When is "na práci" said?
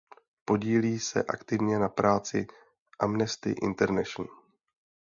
1.79-2.47